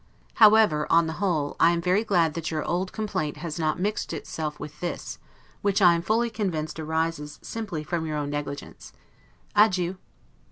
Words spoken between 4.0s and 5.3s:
itself with this,